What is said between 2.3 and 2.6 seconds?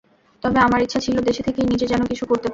পারি।